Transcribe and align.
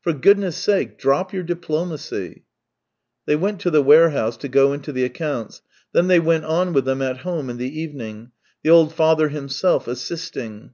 For 0.00 0.12
goodness' 0.12 0.58
sake, 0.58 0.96
drop 0.96 1.32
your 1.32 1.42
diplomacy!" 1.42 2.44
They 3.26 3.34
went 3.34 3.58
to 3.62 3.70
the 3.72 3.82
warehouse 3.82 4.36
to 4.36 4.46
go 4.48 4.72
into 4.72 4.92
the 4.92 5.02
accounts; 5.02 5.60
then 5.92 6.06
they 6.06 6.20
went 6.20 6.44
on 6.44 6.72
with 6.72 6.84
them 6.84 7.02
at 7.02 7.18
home 7.26 7.50
in 7.50 7.56
the 7.56 7.80
evening, 7.80 8.30
the 8.62 8.70
old 8.70 8.94
father 8.94 9.30
himself 9.30 9.88
assisting. 9.88 10.70